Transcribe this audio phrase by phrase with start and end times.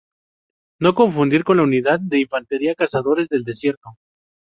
[0.79, 3.99] No confundir con la unidad de infantería Cazadores del desierto.